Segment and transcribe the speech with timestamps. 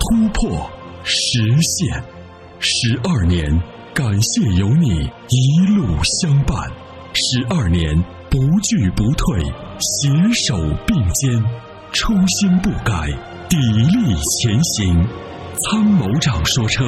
[0.00, 0.68] 突破，
[1.04, 2.02] 实现，
[2.58, 3.44] 十二年，
[3.94, 6.56] 感谢有你一路相伴，
[7.12, 7.94] 十二年
[8.30, 9.38] 不惧不退，
[9.78, 11.44] 携手并肩，
[11.92, 12.92] 初心不改，
[13.50, 13.56] 砥
[13.90, 15.06] 砺前行。
[15.58, 16.82] 参谋长说：“车，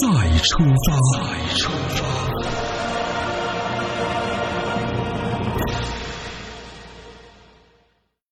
[0.00, 0.06] 再
[0.38, 1.20] 出发。”再
[1.54, 1.70] 出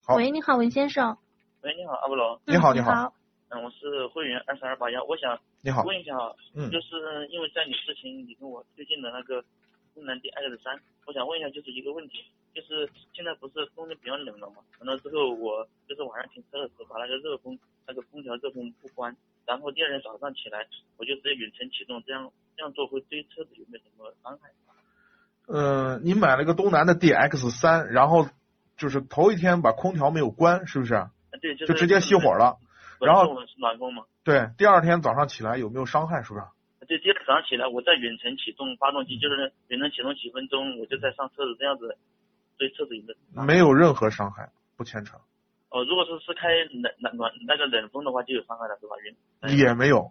[0.07, 0.15] 发。
[0.17, 1.19] 喂，你好，文先生。
[1.63, 2.41] 喂，你好，阿波罗。
[2.47, 3.13] 你好，你好。
[3.51, 9.43] 嗯，我是会员二三二八幺，我想你好问一下啊，嗯，就是因为在你之前你跟我推荐的那个
[9.95, 12.25] 东南 D X 三，我想问一下，就是一个问题，
[12.55, 20.67] 就是现在不是冬天比较冷了嘛，完了之后我就是晚上停车的时候把那个热风那个空调热风不关，然后第二天早上起来
[20.99, 24.51] 我就直接远程启动，这样这样做会对车子有没有什么伤害？
[25.51, 28.29] 嗯，你买了个东南的 D X 三，然后
[28.77, 31.07] 就是头一天把空调没有关，是不是？
[31.41, 32.59] 对，就直接熄火了。
[33.01, 36.23] 然后暖风嘛，对，第二天早上起来有没有伤害？
[36.23, 36.45] 是不是？
[36.87, 41.97] 对，第二天早上起来，我在远程启动发动机，就是远程启动几分钟，我就在上车子，这样子
[42.57, 43.03] 对车子有
[43.35, 45.17] 没没有任何伤害，不牵扯。
[45.71, 48.97] 哦，如果说是开冷冷暖那个冷风的话，就有伤害了，是吧？
[49.55, 50.11] 也没有。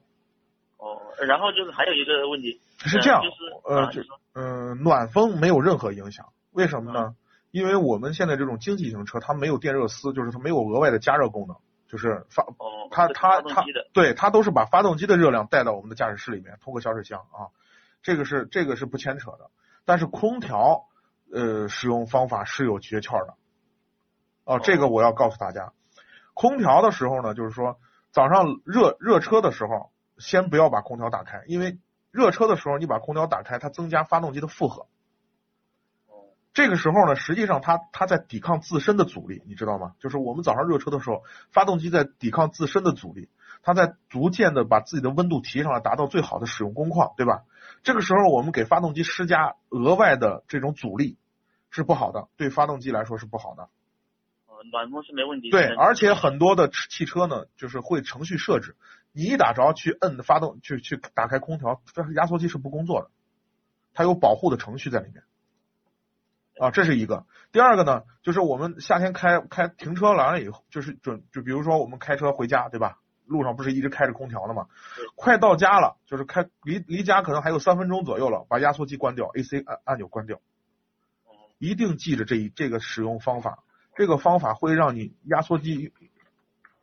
[0.78, 3.36] 哦，然后就是还有一个问题，是这样，就是
[3.66, 4.02] 呃，就
[4.36, 7.16] 嗯，暖风没有任何影响，为什么呢？
[7.50, 11.58] 因为我们现在这种经济型车，它没有电热丝，就是它没有额外的加热功能。
[11.88, 12.46] 就是发，
[12.92, 17.50] 它它它，对，它都是把发动机的热量带到我们的驾驶室里面，通过小水箱啊，
[18.04, 19.50] 这个是这个是不牵扯的。
[19.86, 20.86] 但是空调，
[21.32, 23.36] 呃，使用方法是有诀窍的。
[24.44, 25.72] 哦，这个我要告诉大家，
[26.34, 27.80] 空调的时候呢，就是说
[28.12, 31.80] 早上热热车的时候，先不要把空调打开，因为
[32.12, 34.88] 热车的时候你把空调打开，它增加发动机的负荷。
[36.58, 39.94] 这个时候呢，实际上它它在抵抗自身的阻力，你知道吗？
[40.00, 43.30] 就是我们早上热车的时候，发动机在抵抗自身的阻力，
[43.62, 47.44] 它在逐渐的把自己的温度提上来，达到最好的使用工况，对吧？
[47.84, 51.20] 这个时候我们给发动机施加额外的这种阻力
[51.70, 53.70] 是不好的，对发动机来说是不好的。
[54.48, 55.52] 呃，暖风是没问题。
[55.52, 58.76] 对，而且很多的汽车呢，就是会程序设置，
[59.12, 61.84] 你一打着去摁发动，去去打开空调，
[62.16, 63.12] 压缩机是不工作的，
[63.94, 65.22] 它有保护的程序在里面。
[66.60, 67.26] 啊，这是一个。
[67.52, 73.00] 第二个呢，就是我们夏天开开停车完了以后，就是准就比如说我们开车回家，对吧？
[73.26, 74.68] 路上不是一直开着空调的吗？
[75.16, 80.40] 快到家了，就是开离离家可能还有三分钟左右了，把压缩机关掉，AC 按按钮关掉。
[81.60, 83.64] 一定记着这一这个使用方法，
[83.96, 85.92] 这个方法会让你压缩机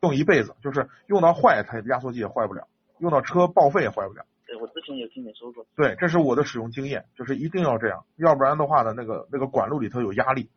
[0.00, 2.68] 用一辈子，就是用到坏它压缩机也坏不了，
[2.98, 4.26] 用到车报废也坏不了。
[4.74, 10.50] 我之前有听你说过，对，这是我的使用经验，就是一定要这样，要不然的话呢，那个那个管路里头有压力。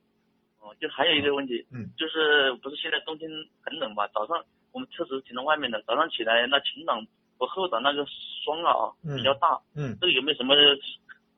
[0.59, 3.29] 哦，就还有一个问题，嗯，就是不是现在冬天
[3.61, 7.05] 很冷嘛，早上我们车子停在外面的，早上起来那前挡
[7.37, 8.03] 和后挡那个
[8.43, 10.55] 霜啊比较大，嗯，这个有没有什么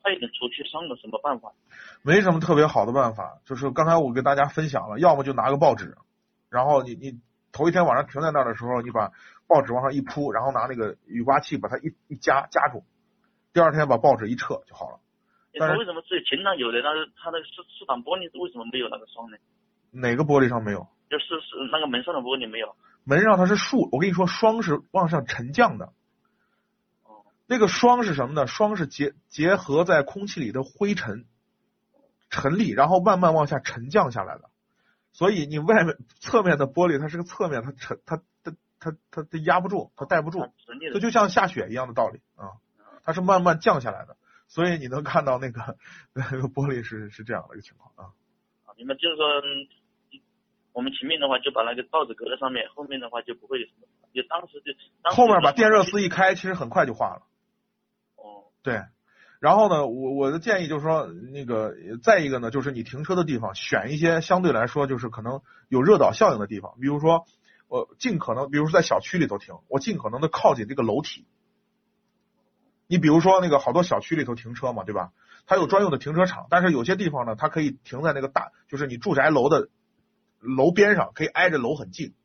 [0.01, 1.51] 快一点除去霜的什么办法？
[2.01, 5.97] 没什么特别好的办法，就是刚才我给大家分享了，要么就拿个报纸，
[6.49, 7.19] 然后你你
[7.51, 9.11] 头一天晚上停在那儿的时候，你把。
[9.49, 12.83] 报纸往上一铺，然后拿那个雨刮器把它一一夹夹住，
[13.51, 14.99] 第二天把报纸一撤就好了。
[15.57, 19.37] 但是为什么是前挡有的，但是它那个是是挡玻璃为什么没有那个霜呢？
[19.89, 20.85] 哪个玻璃上没有？
[21.09, 22.75] 就是是那个门上的玻璃没有。
[23.05, 25.93] 门上它是竖，我跟你说，霜是往上沉降的。
[27.05, 27.25] 哦。
[27.47, 28.45] 那个霜是什么呢？
[28.45, 31.25] 霜是结结合在空气里的灰尘，
[32.29, 34.51] 尘粒，然后慢慢往下沉降下来的。
[35.11, 38.21] 所以你外面侧面的玻璃，它是个侧面，它沉它。
[38.41, 40.39] 它它它它压不住，它带不住，
[40.93, 42.63] 它就像下雪一样的道理啊，
[43.03, 44.15] 它是慢慢降下来的，
[44.47, 45.75] 所以你能看到那个
[46.13, 48.15] 那个玻璃是是这样的一个情况啊。
[48.63, 49.25] 啊，明白，就是说
[50.71, 54.71] 我们前面的话就把那个罩子隔在上面，后面的话就不会有什么，就当时就
[55.11, 57.23] 后面把电热丝一开，其实很快就化了。
[58.15, 58.47] 哦。
[58.63, 58.83] 对，
[59.39, 67.25] 然后呢，我我的建议就是说，那个再一个呢，就是你停车的地方选一些相对来说就是可能有热岛效应的地方，比如说。
[67.71, 71.27] 我尽可能，比如说在小区里头停，我尽可能的靠近这个楼体。
[72.87, 75.11] 你比如说那个好多小区里头停车嘛，对吧？
[75.45, 79.69] 它有专用的停车场，但是有些地方呢，它可以停在那个大，就是你住宅楼的
[80.39, 82.15] 楼边上，可以挨着楼很近。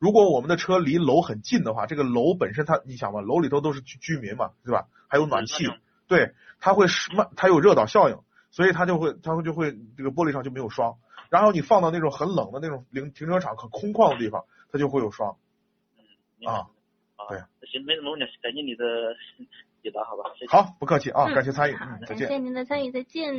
[0.00, 4.88] 如果我们的车离楼很近的话，这个楼本身它，你想嘛，楼里头都是居居民嘛，对吧？
[5.06, 5.68] 还有暖气，
[6.08, 8.18] 对，它会慢，它有热岛效应，
[8.50, 10.96] 所以它就会，它会就会这个玻璃上就没有霜。
[11.30, 15.36] 然后你放到那种很冷的那种停停车场很空旷的地方，它就会有霜。
[16.40, 16.66] 嗯，啊，
[17.28, 17.38] 对，
[17.68, 18.84] 行，没什么问题，感谢你的
[19.82, 20.24] 解答，好吧？
[20.48, 22.28] 好，不客气啊，感谢参与，嗯，再见。
[22.28, 23.38] 感谢您的参与，再见。